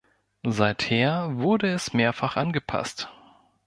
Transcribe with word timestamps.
Seither 0.43 1.35
wurde 1.37 1.71
es 1.71 1.93
mehrfach 1.93 2.35
angepasst. 2.35 3.11